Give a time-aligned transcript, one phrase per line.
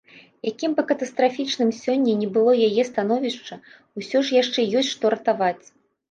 [0.49, 3.57] Якім бы катастрафічным сёння не было яе становішча,
[4.01, 5.65] усё ж яшчэ ёсць што ратаваць.